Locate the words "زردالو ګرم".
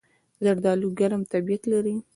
0.43-1.21